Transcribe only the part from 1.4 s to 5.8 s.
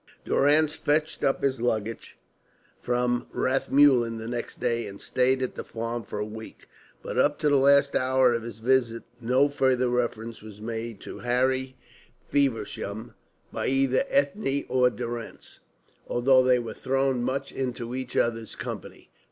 his luggage from Rathmullen the next day, and stayed at the